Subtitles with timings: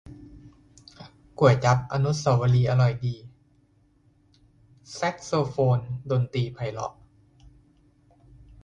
[1.39, 3.15] ก๋วยจั๊บอนุเสาวรีย์อร่อยดี
[4.93, 5.79] แซกโซโฟน
[6.11, 6.93] ดนตรีไพเราะ